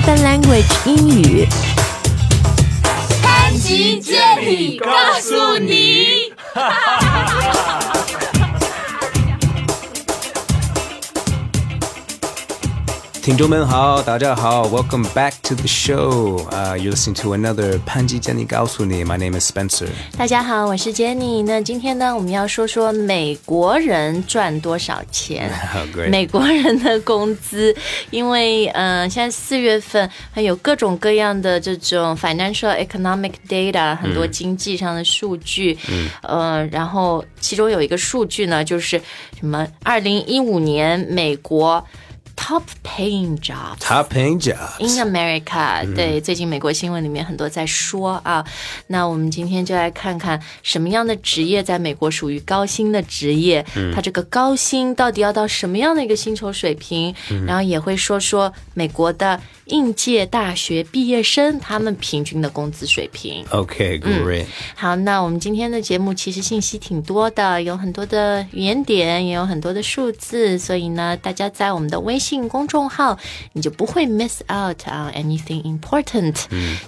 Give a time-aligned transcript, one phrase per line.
[0.00, 1.46] Open Language 英语。
[3.22, 4.18] 潘吉建
[4.50, 6.32] 议告诉你。
[6.54, 7.99] 哈哈哈哈哈。
[14.69, 16.47] ，Welcome back to the show.
[16.51, 19.03] Uh, you're listening to another 潘吉教你告诉你。
[19.03, 19.87] My name is Spencer.
[20.17, 21.43] 大家好，我是 Jenny。
[21.43, 26.09] 那今天呢，我们要说说美国人赚多少钱 Oh, great.
[26.09, 27.75] 美国人的工资，
[28.11, 39.01] 因为嗯、呃，现在四月份还有各种各样的这种 financial economic data，很多经济上的数据，嗯，呃，然后其中有一个数据呢，就是
[39.39, 41.83] 什么，二零一五年美国
[42.40, 43.80] Top paying jobs。
[43.80, 44.78] Top paying jobs.
[44.80, 48.44] In America，、对，最近美国新闻里面很多在说啊。
[48.86, 53.64] 那我们今天就来看看什么样的职业在美国属于高薪的职业，
[53.94, 57.14] 它这个高薪到底要到什么样的一个薪酬水平？
[57.46, 63.44] 然后也会说说美国的应届大学毕业生他们平均的工资水平。
[63.50, 64.46] Okay, great.
[64.74, 73.18] 好，那我们今天的节目其实信息挺多的，有很多的语言点，也有很多的数字，所以呢，大家在我们的微信公众号，
[73.52, 76.36] 你就不会 miss out on anything important。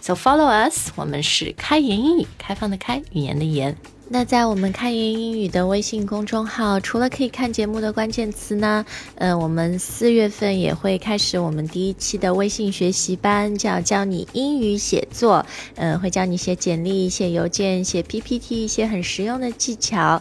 [0.00, 3.76] So follow us，我们是开言英语，开放的开，语言的言。
[4.08, 20.20] 那在我们开言英语的微信公众号，除了可以看节目的关键词呢，呃，我们四月份也会开始我们第一期的微信学习班，叫教你英语写作，呃，会教你写简历、写邮件、写 PPT 一些很实用的技巧。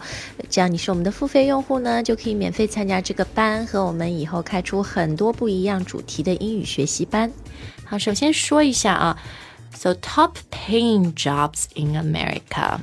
[0.49, 7.29] 只要你是我们的付费用户呢，就可以免费参加这个班，和我们以后开出很多不一样主题的英语学习班。
[7.83, 9.19] 好，首先说一下啊
[9.75, 12.79] ，So top paying jobs in America。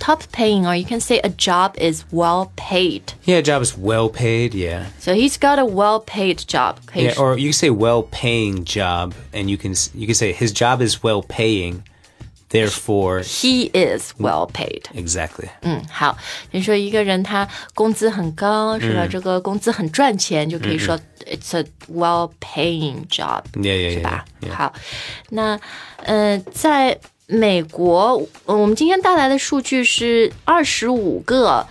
[0.00, 3.14] Top paying, or you can say a job is well paid.
[3.24, 4.54] Yeah, job is well paid.
[4.54, 4.86] Yeah.
[5.00, 6.76] So he's got a well paid job.
[6.86, 10.32] 可以 Yeah, or you can say well paying job, and you can you can say
[10.34, 11.82] his job is well paying,
[12.50, 14.82] therefore he is well paid.
[14.94, 15.48] exactly.
[15.62, 16.16] 嗯，好，
[16.50, 19.06] 你说一个人他工资很高，是吧？
[19.10, 24.02] 这个工资很赚钱，就可以说 it's a well paying job， Yeah, yeah, 是 yeah.
[24.02, 24.52] 吧 yeah.
[24.54, 24.72] 好，
[25.30, 25.58] 那
[26.04, 26.98] 呃，在
[27.31, 31.65] 美国，呃我们今天带来的数据是二十五个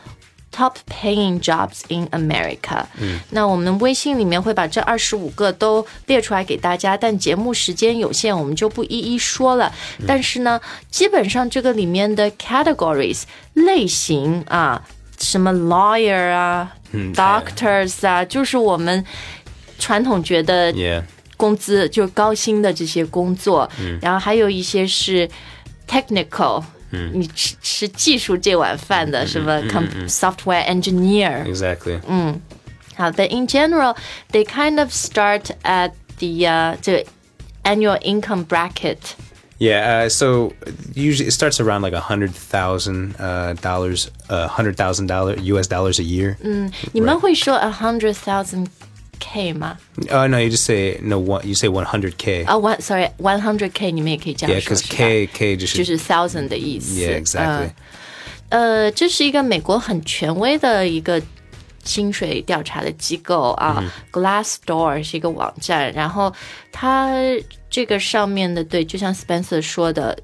[0.51, 2.85] top paying jobs in America。
[2.99, 9.71] 嗯，那我们微信里面会把这二十五个都列出来给大家，但节目时间有限，我们就不一一说了。
[10.07, 10.59] 但是呢，
[10.91, 14.83] 基本上这个里面的 categories 类型啊，
[15.19, 16.75] 什么 lawyer 啊、
[17.15, 19.05] doctors 啊，就是我们
[19.79, 21.03] 传统觉得 Yeah.
[21.40, 23.70] 工资就是高薪的这些工作，
[24.02, 25.30] 然后还有一些是
[25.88, 26.64] technical，
[27.14, 32.00] 你吃吃技术这碗饭的，什么 com software engineer， Exactly.
[32.96, 33.96] 好的，in general
[34.32, 37.06] they kind of start at the 呃这个
[37.64, 38.98] annual income bracket。
[39.58, 40.52] Yeah, uh, so
[40.94, 45.68] usually it starts around like a hundred thousand uh, dollars, a hundred thousand dollar U.S.
[45.68, 46.36] dollars a year.
[46.92, 48.68] 你们会说 a hundred thousand
[49.20, 49.78] k 吗？
[50.10, 51.46] Uh, no, you just say no one.
[51.46, 52.44] You say one hundred k.
[52.46, 56.48] 啊、one sorry one hundred k 你们也可以这 yeah, 样说 because 是吧 k k just 就是 thousand
[56.48, 57.00] 的意思。
[57.00, 57.68] yeah exactly.
[57.68, 57.74] 嗯
[58.50, 61.20] 呃，这是一个美国很权威的一个
[61.84, 66.32] 薪水调查的机构啊、g l a s s d o o r 是一个网站，然后
[66.72, 67.12] 它
[67.70, 70.18] 这个上面的对，就像 Spencer 说的，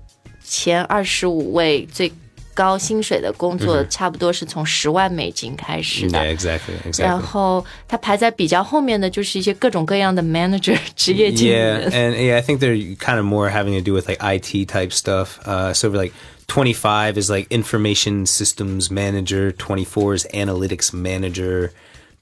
[0.44, 2.12] 前二十五位最
[2.56, 6.20] 高薪水的工作，差不多是从十万美金开始的。
[6.20, 7.20] Yeah, exactly, 然 exactly.
[7.22, 11.92] 后它排在比较后面的就是一些各种各样的 manager 职业经理 Yeah, 人。
[11.92, 14.92] and yeah, I think they're kind of more having to do with like IT type
[14.92, 15.40] stuff.
[15.46, 16.12] Uh, so like
[16.48, 21.72] 25 is like information systems manager, 24 is analytics manager,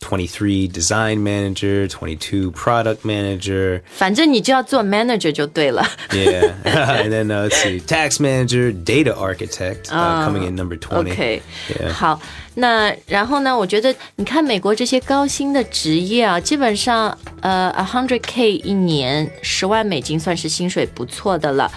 [0.02, 3.82] 23 design manager, 22 product manager.
[3.92, 5.86] 反正你就要做 manager 就对了。
[6.12, 11.12] Yeah, and then uh, let's see, tax manager, data architect uh, coming in number 20.
[11.12, 11.92] OK，、 Yeah.
[11.92, 12.22] 好，
[12.56, 13.58] 那然后呢？
[13.58, 21.70] 我觉得你看美国这些高薪的职业啊，基本上呃，a hundred k 一年，十万美金算是薪水不错的了。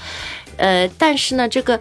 [0.58, 1.80] 呃，但是呢，这个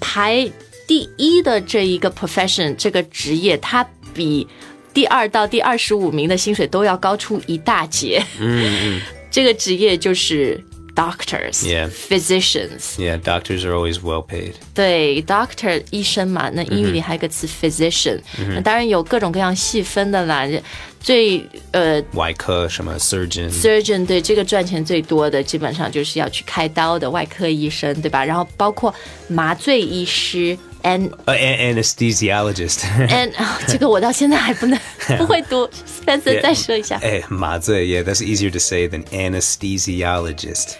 [0.00, 0.50] 排
[0.88, 4.48] 第一的这一个 profession 这个职业，它比
[4.95, 8.23] 第二到第二十五名的薪水都要高出一大截。
[8.39, 10.57] 嗯嗯， 这个职业就是
[10.95, 12.95] doctors，physicians。
[12.97, 14.53] Yeah, doctors are always well paid.
[14.73, 18.21] 对，doctor 医生嘛，那英语里还有个词 physician。
[18.55, 20.47] 那当然有各种各样细分的啦。
[21.01, 28.25] 最呃，外科什么 surgeon，surgeon 对这个赚钱最多的，基本上就是要去开刀的外科医生，对吧？
[28.25, 28.91] 然后包括
[29.27, 30.57] 麻醉医师。
[30.84, 32.80] and Uh, an- anesthesiologist.
[33.08, 34.78] and 哦这个我到现在还不能
[35.18, 35.68] 不会读。
[36.04, 40.74] Spencer 再 说一下 Eh, 麻醉, yeah, that's easier to say than anesthesiologist.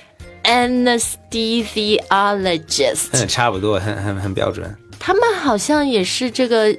[0.44, 3.08] ，anesthesiologist。
[3.12, 4.74] 嗯，差不多，很很很标准。
[4.98, 6.74] 他们好像也是这个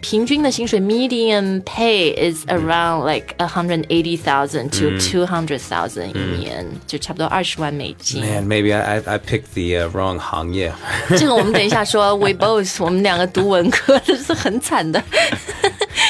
[0.00, 4.98] 平均的薪水 median pay is around like hundred eighty thousand to mm.
[5.00, 8.22] two hundred thousand 一年，就差不多二十万美金。
[8.22, 8.48] Man, mm.
[8.48, 10.72] maybe I I, I picked the、uh, wrong 行业。
[11.18, 12.00] 这个我们等一下说。
[12.16, 15.02] We both，我们两个读文科的是很惨的。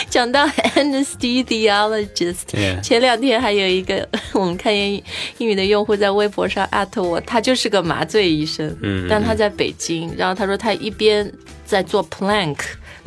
[0.09, 0.47] 讲到
[0.77, 2.81] anesthesiologist，、yeah.
[2.81, 5.03] 前两天还有一个我们看英
[5.39, 9.09] 英语的用户在微博上 at 我，他就是个麻醉医生，嗯、mm，hmm.
[9.09, 11.31] 但他在北京，然后他说他一边
[11.65, 12.57] 在做 plank。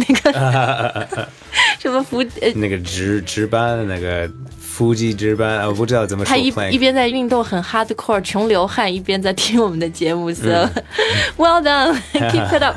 [0.07, 1.07] 那个
[1.79, 2.51] 什么伏呃。
[2.55, 4.29] 那个值值班，那个
[4.59, 10.69] 腹肌值班，呃我不知道怎么说他一一边在运动很 hardcore 穷流汗，一边在听我们的节目，so、
[11.37, 12.75] well done，keep it up。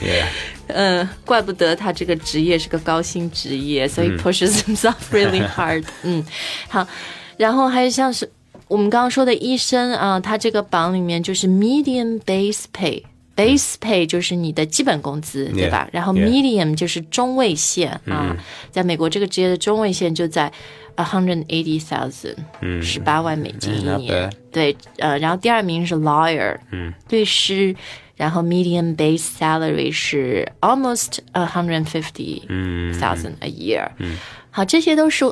[0.00, 0.26] Yeah.
[0.68, 5.84] 嗯，怪不得他这个职业是个高薪职业，所以 pushes himself really hard。
[6.02, 6.24] 嗯，
[6.68, 6.86] 好，
[7.36, 8.30] 然后还有像是
[8.68, 13.02] 我们刚刚说的医生啊，他这个榜里面就是 medium base pay。
[13.34, 18.36] Base pay 就是你的基本工资，对吧然后 medium 就是中位线啊，
[18.70, 20.52] 在美国这个职业的中位线就在
[20.96, 22.36] a hundred eighty thousand，
[22.82, 24.30] 十八万美金一年。
[24.50, 27.74] 对，呃，然后第二名是 lawyer，嗯，律师，
[28.16, 32.46] 然后 medium base salary 是 almost a hundred fifty
[32.98, 34.18] thousand a year，嗯，
[34.50, 35.24] 好，这些都是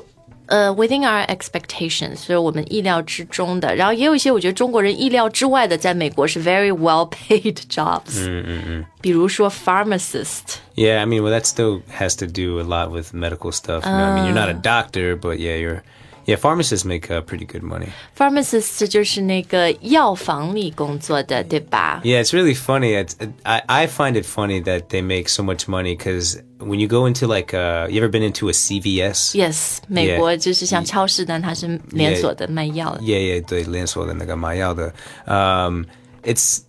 [0.50, 3.76] 呃 within our expectations，是我们意料之中的。
[3.76, 10.58] 然后也有一些我觉得中国人意料之外的，在美国是 very well paid jobs，嗯嗯嗯，比如说 pharmacist。
[10.76, 13.86] Yeah, I mean, well, that still has to do a lot with medical stuff.
[13.86, 15.82] You know, I mean, you're not a doctor, but yeah, you're.
[16.28, 17.90] Yeah, pharmacists make uh, pretty good money.
[18.18, 22.02] Pharmacist 就是那个药房里工作的，对吧？
[22.04, 23.00] Yeah, it's really funny.
[23.00, 23.14] It's,
[23.44, 27.06] I I find it funny that they make so much money because when you go
[27.08, 29.36] into like, uh, you ever been into a CVS?
[29.36, 33.02] Yes，美国就是像超市，但它是连锁的卖药的。
[33.02, 34.92] Yeah, yeah, 对，连锁的那个买药的。
[35.28, 35.84] Um,
[36.24, 36.62] it's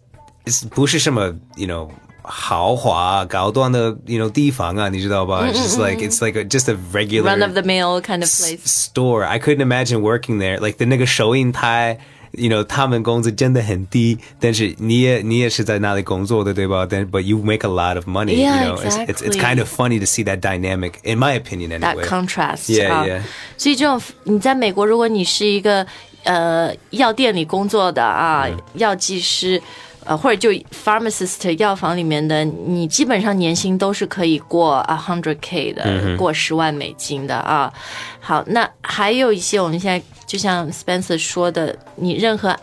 [0.44, 1.88] it's 不是什么 you know
[2.22, 5.46] 豪华高端的 you know 地方啊，你知道吧？
[5.46, 8.42] It's just like it's like a, just a regular Run of the mill kind of s-
[8.42, 8.60] place.
[8.64, 9.24] store.
[9.24, 10.58] I couldn't imagine working there.
[10.58, 11.98] Like the 那个收银台。
[12.32, 16.86] You know，他们工资真的很低，但是你也你也是在那里工作的，对吧？
[16.86, 18.34] 但 but you make a lot of money.
[18.44, 19.40] Yeah, you know, it's, it's it's exactly.
[19.40, 22.04] kind of funny to see that dynamic, in my opinion, That anyway.
[22.04, 23.22] contrast Yeah, 啊 yeah.
[23.56, 25.86] 所以这种你在美国，如果你是一个
[26.24, 29.62] 呃药店里工作的啊，药剂师。
[30.05, 37.71] 呃，或者就 pharmacist 药房里面的，你基本上年薪都是可以过 a hundred k 的，过十万美金的啊。
[38.19, 42.55] 好，那还有一些我们现在就像 Spencer 说的，你任何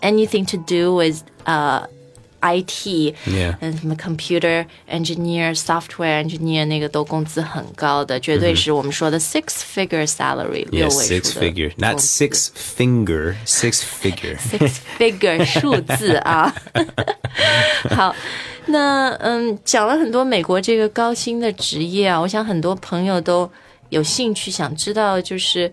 [0.00, 1.82] anything to do with 呃
[2.41, 3.55] IT， Yeah.
[3.61, 12.25] 嗯，什么 computer engineer、software engineer 那个都工资很高的，绝对是我们说的 six figure salary，六 Yeah, 位 six 数的 figure, not 工资
[12.25, 14.37] six finger, six figure.
[14.37, 16.53] six figure 数字啊。
[17.91, 18.13] 好，
[18.65, 23.49] 那嗯，讲了很多美国这个高薪的职业啊，我想很多朋友都
[23.87, 25.71] 有兴趣想知道，就是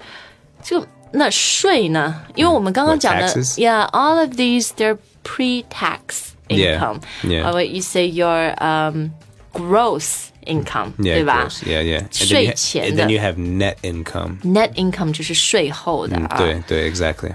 [0.62, 2.22] 就那税呢？
[2.36, 3.54] 因为我们刚刚讲的 What, taxes?
[3.56, 7.00] ，Yeah，all of these they're pre-tax Yeah, income.
[7.22, 7.48] yeah.
[7.48, 9.10] Or what you say your um
[9.52, 11.62] gross income， Yeah, 对吧 gross.
[11.64, 12.00] Yeah, yeah.
[12.00, 14.38] And then, 税 you ha- 前 and 的 then you have net income.
[14.42, 16.36] net income 就是税后的啊。
[16.38, 17.32] 对对 exactly.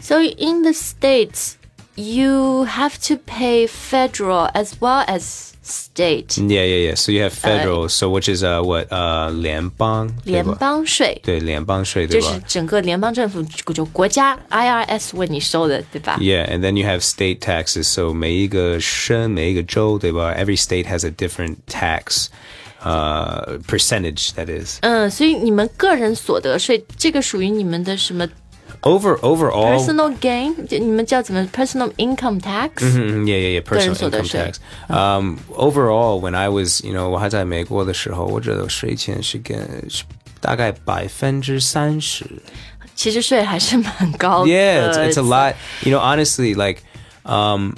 [0.00, 1.54] So in the states,
[1.98, 6.94] you have to pay federal as well as state Yeah, yeah, yeah.
[6.94, 12.34] So you have federal, so which is uh what uh 联邦联邦税，对联邦税就对吧？
[12.34, 16.18] 是整个联邦政府就国家 IRS 为你收的，对吧？
[16.20, 17.84] Yeah, and then you have state taxes.
[17.84, 20.34] So 每一个省每一个州对吧？
[20.36, 22.26] Every state has a different tax
[22.82, 24.78] uh percentage that is.
[24.82, 28.28] 嗯，所以你们个人所得税这个属于你们的什么
[28.82, 30.66] Over overall personal gain？
[30.66, 32.70] 就你们叫怎么 personal income tax？
[32.82, 33.62] Mm, yeah, yeah, yeah.
[33.62, 34.40] Personal 个人所得 income 税。
[34.40, 34.56] tax.
[34.88, 39.56] Um, overall, when I was, you know, 我还在美国的时候，我觉得税前是跟
[39.88, 40.04] 是
[40.40, 42.26] 大概百分之三十。
[42.94, 44.50] 其实税还是蛮高的。
[44.50, 45.54] Yeah, it's, it's a lot.
[45.82, 46.82] You know, honestly, like,
[47.24, 47.72] um,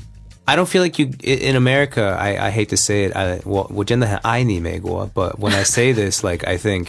[0.45, 2.17] I don't feel like you i- in America.
[2.19, 3.17] I, I hate to say it.
[3.17, 6.89] I, 我我真的很爱你美国, but when I say this, like, I think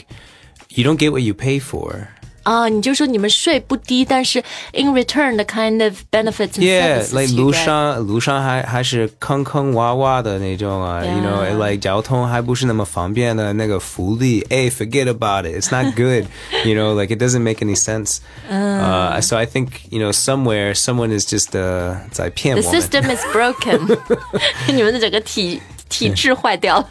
[0.69, 2.07] you don't get what you pay for.
[2.43, 11.03] 啊，你就说你们税不低，但是 in return the kind of benefits and Yeah, services like you 路 get 上路上还还是坑坑洼洼的那种啊
[11.03, 11.57] you know, Yeah.
[11.57, 15.57] like 交通还不是那么方便的那个福利 Hey, forget about it.
[15.61, 16.27] It's not good.
[16.63, 18.19] you know, like it doesn't make any sense.
[18.49, 22.81] Uh, so I think you know somewhere someone is just uh 在骗 The 我们。
[22.81, 23.97] system is broken
[24.73, 25.70] 。你们的整个体 体质坏掉了。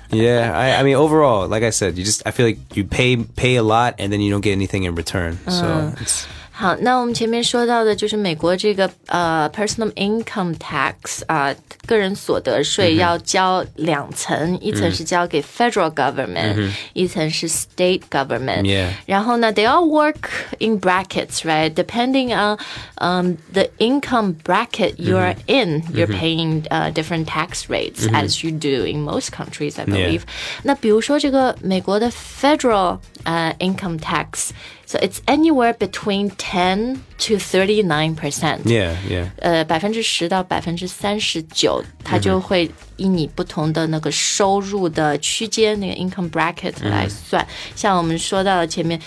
[0.12, 3.18] Yeah, I, I mean, overall, like I said, you just I feel like you pay
[3.18, 5.38] pay a lot and then you don't get anything in return.
[5.48, 5.96] So uh.
[6.00, 6.28] it's
[6.61, 11.55] 好，那我们前面说到的就是美国这个呃 personal income tax 啊、
[11.87, 18.63] 个人所得税要交两层，一层是交给 federal government，、一层是 state government。
[18.63, 18.89] Yeah.
[19.05, 21.75] 然后呢，they all work in brackets, right?
[21.75, 22.59] Depending on
[22.97, 28.51] um the income bracket you are in, you're paying uh different tax rates as you
[28.51, 30.23] do in most countries, I believe.
[30.63, 38.61] 那比如说这个美国的 federal 呃 income tax。So it's anywhere between ten to thirty nine percent.
[38.65, 39.31] yeah, yeah.
[39.39, 47.47] 呃，百分之十到百分之三十九，它就会以你不同的那个收入的区间，那个 income bracket 来算。
[47.75, 49.01] 像我们说到的前面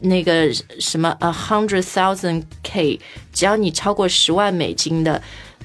[0.00, 3.00] 那个什么 a hundred thousand k，
[3.32, 5.20] 只要你超过十万美金的。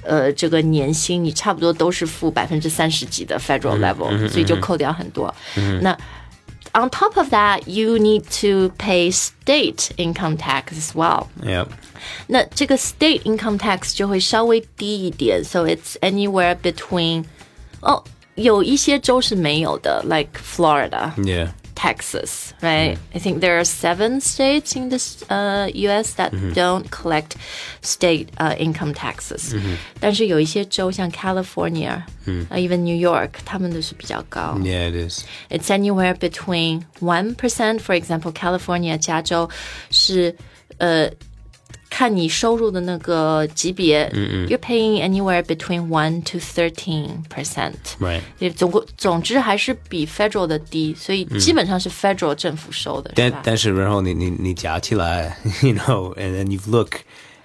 [0.07, 5.33] 呃，这个年薪你差不多都是付百分之三十几的 federal level，、所以就扣掉很多。
[5.81, 5.97] 那
[6.73, 11.27] on top of that, you need to pay state income tax as well.
[11.43, 11.67] Yep.
[12.27, 17.25] 那这个 state income tax 就会稍微低一点，so it's anywhere between，
[17.81, 18.03] 哦，
[18.35, 21.49] 有一些州是没有的，like Florida、 Yeah.
[21.79, 22.97] Texas, right?
[23.13, 26.13] I think there are seven states in this uh, U.S.
[26.13, 27.35] that don't collect
[27.81, 29.53] state uh, income taxes.
[29.99, 34.57] 但是有一些州像 California, uh, even New York, 他们都是比较高。
[34.61, 35.25] Yeah, it is.
[35.49, 37.79] It's anywhere between one percent.
[37.81, 39.49] For example, California 加州
[39.91, 40.35] 是
[40.77, 41.09] 呃
[41.89, 44.09] 看你收入的那个级别，
[44.49, 47.73] you're paying anywhere between one to thirteen percent。
[47.99, 48.21] Right.
[48.39, 53.31] 也总共总之还是比 federal 的低，所以基本上是 federal 政府收的，是吧？
[53.31, 56.97] 但但是然后你你你加起来 you know, and then you look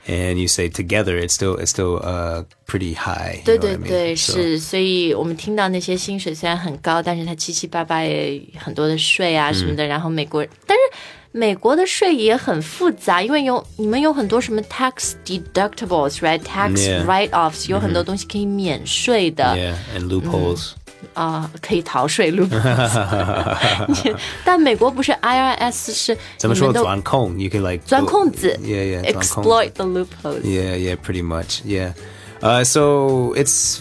[0.08, 3.36] and you say together, it's still it's still uh pretty high.
[3.36, 3.88] you 对 know 对 what I mean?
[3.88, 9.86] 对， So- 是，所以我们听到那些薪水虽然很高，但是它七七八八也很多的税啊什么的。
[9.86, 17.04] 然后美国，但是 美国的税也很复杂，因为有你们有很多什么 tax deductibles，right？tax Yeah.
[17.06, 20.72] write-offs，有很多东西可以免税的 Yeah, and loopholes.
[21.14, 24.16] 啊、可以逃税 loopholes。
[24.44, 27.38] 但美国不是 IRS 是怎么说你们都钻空?
[27.38, 29.02] You can like 钻空子 Yeah, yeah.
[29.02, 29.28] 钻空子。
[29.40, 30.42] exploit the loopholes。
[30.42, 31.62] Yeah, yeah, pretty much.
[31.64, 31.92] Yeah.
[32.40, 33.78] Uh, so it's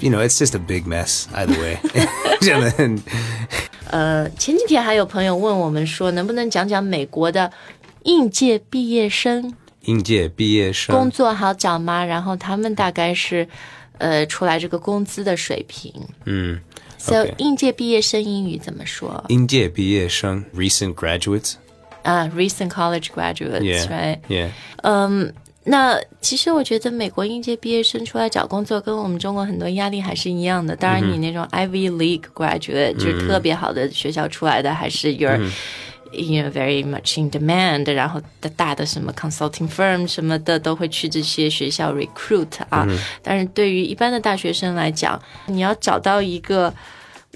[0.00, 1.78] you know, it's just a big mess either way.
[3.89, 7.51] 呃，前几天还有朋友问我们说，能不能讲讲美国的
[8.03, 10.95] 应届毕业生应届毕业生。
[10.95, 12.03] 工作好找吗？
[12.05, 13.47] 然后他们大概是
[13.97, 15.93] 呃出来这个工资的水平。
[16.25, 16.59] 嗯
[16.97, 19.23] So 应届毕业生英语怎么说？
[19.29, 21.53] 应届毕业生 recent graduates.
[22.03, 23.87] 啊、r e c e n t college graduates,
[24.27, 24.49] Yeah.
[25.69, 30.75] 那其实我觉得美国应届毕业生出来找工作跟我们中国很多压力还是一样的。
[30.75, 35.37] 当然，你那种 Ivy League graduate、就是特别好的学校出来的，还是 you're、
[36.11, 37.93] you know very much in demand。
[37.93, 42.87] 然后的大的什么 consulting firm 什么的都会去这些学校 recruit 啊。
[43.21, 46.73] 但是对于一般的大学生来讲，你要找到一个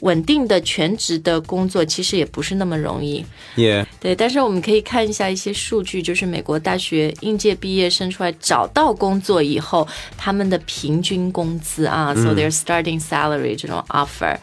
[0.02, 3.24] 稳定的全职的工作，其实也不是那么容易。
[3.56, 3.86] Yeah.
[4.00, 14.36] 对，但是我们可以看一下一些数据，就是美国大学应届毕业生出来找到工作以后，他们的平均工资啊、s o their starting salary 这种 offer，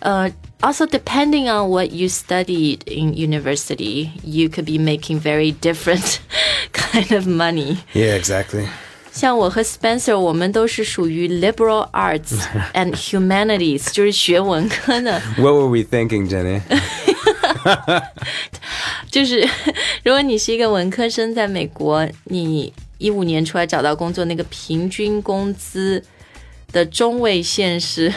[0.00, 6.18] 呃、also depending on what you studied in university, you could be making very different
[6.72, 7.78] kind of money.
[7.94, 8.66] Yeah, exactly.
[9.17, 12.39] 像我和 Spencer，我们都是属于 liberal arts
[12.75, 15.19] and humanities，就是学文科的。
[15.37, 16.61] What were we thinking, Jenny?
[19.09, 19.41] 就是
[20.03, 26.03] 如果你是一个文科生，在美国，你一五年出来找到工作，那个平均工资
[26.71, 28.13] 的中位线是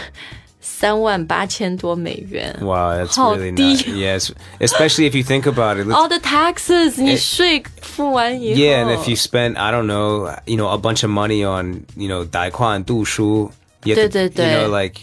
[0.61, 2.55] 三万八千多美元。
[2.61, 3.63] Wow, that's 好 really 低。
[3.63, 3.87] not.
[3.87, 5.87] Yes, especially if you think about it.
[5.87, 10.77] let's- All the taxes，你税付完以后 Yeah, and if you spend, I don't know, you know, a
[10.77, 13.51] bunch of money on, you know, 贷款读书,
[13.83, 14.53] you, have to, 对，对，对。
[14.53, 15.01] you know, like,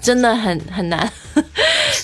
[0.00, 1.10] 真的很很难。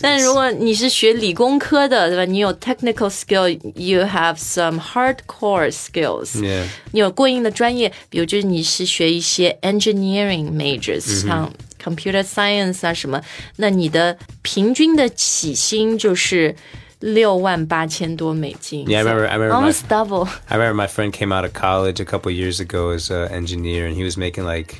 [0.00, 2.24] 但如果你是学理工科的，对吧？
[2.24, 6.40] 你有 technical skill，you have some hardcore skills。
[6.40, 11.48] yeah, 你有过硬的专业，比如就是你是学一些 engineering majors，、像
[11.82, 13.20] computer science 啊什么，
[13.56, 16.54] 那你的平均的起薪就是
[17.00, 18.84] 六万八千多美金。
[18.86, 20.28] Yeah, I remember- I remember my- almost double。
[20.48, 23.86] I remember my friend came out of college a couple years ago as an engineer,
[23.88, 24.76] and he was making like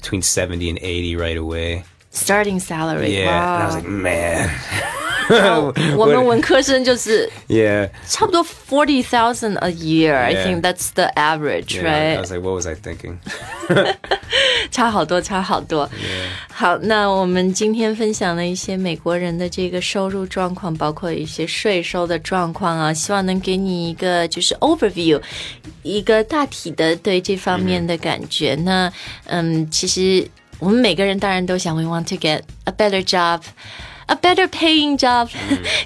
[0.00, 1.84] between 70 and 80 right away.
[2.14, 3.10] starting salary。
[3.14, 4.50] Yeah, and I was 哇 like, man.
[5.96, 7.88] 我们文科生就是 Yeah.
[8.08, 10.14] 差不多 forty thousand a year.
[10.14, 10.44] I Yeah.
[10.44, 11.88] think that's the average, yeah.
[11.88, 12.20] I right?
[12.20, 13.16] was like, what was I thinking?
[14.70, 15.88] 差好多，差好多。
[16.52, 25.20] 好，那我们今天分享了一些美国人的这个收入状况，包括一些税收的状况啊，希望能给你一个就是 overview，
[25.82, 28.54] 一个大体的对这方面的感觉。
[28.56, 28.92] 那
[29.26, 30.26] 嗯，其实
[30.58, 33.40] 我们每个人当然都想，we want to get a better job。
[34.06, 35.30] A better paying job，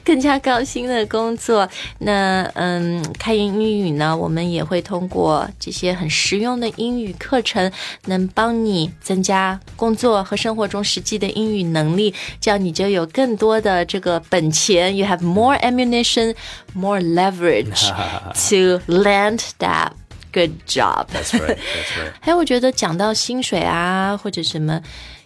[0.02, 1.68] 更加高薪的工作。
[1.98, 7.70] 那嗯，开言英语呢，我们也会通过这些很实用的英语课程，
[8.06, 14.96] 能帮你增加工作和生活中实际的英语能力，这样你就有更多的这个本钱。
[14.96, 16.34] You have more ammunition,
[16.74, 17.90] more leverage
[18.48, 19.90] to land that
[20.32, 21.06] good job.
[21.12, 21.56] That's right.
[21.56, 22.12] That's right.
[22.20, 24.80] 还有，我觉得讲到薪水啊，或者什么。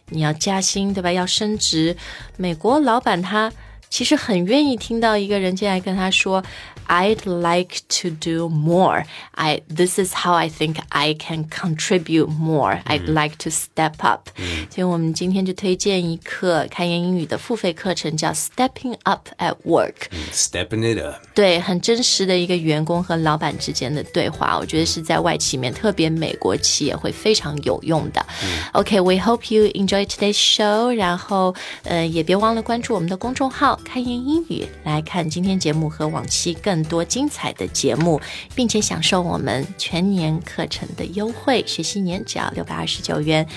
[0.10, 1.12] 你要加薪，对吧？
[1.12, 1.96] 要升职，
[2.38, 3.52] 美国老板他
[3.90, 6.44] 其实很愿意听到一个人进来跟他说。
[6.87, 9.05] I'd like to do more.
[9.37, 12.81] I this is how I think I can contribute more.
[12.85, 14.29] I'd like to step up.
[14.71, 20.09] 所以我们今天就推荐一课开言英语的付费课程，叫 Stepping Up at Work.
[20.33, 21.15] Stepping it up.
[21.33, 28.27] 对，很真实的一个员工和老板之间的对话，我觉得是在外企里面，特别美国企业会非常有用的。
[28.73, 30.93] Okay, we hope you enjoy today's show.
[30.93, 36.74] 然后呃，也别忘了关注我们的公众号“开言英语”，来看今天节目和往期更。
[36.76, 38.20] 更多精彩的节目，
[38.54, 43.48] 并且享受我们全年课程的优惠，学习年只要六百二十九元。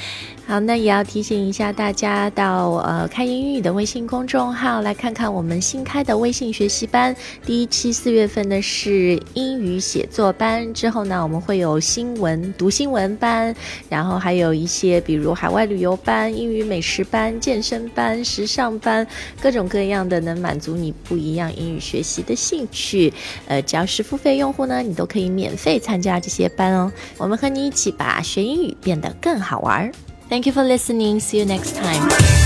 [0.47, 7.15] 好，那也要提醒一下大家，到呃开英语的微信公众号来看看我们新开的微信学习班。
[7.45, 13.55] 第一期四月份的是英语写作班，之后呢我们会有新闻读新闻班，
[13.91, 19.07] 然后还有一些比如海外旅游班、英语美食班、健身班、时尚班，
[19.43, 23.08] 各种各样的能满足你不一样英语学习的兴趣。
[23.47, 26.93] 呃，只要是付费用户呢，你都可以免费参加这些班哦。
[27.17, 29.91] 我们和你一起把学英语变得更好玩。
[30.29, 31.21] Thank you for listening.
[31.21, 32.38] See you next time.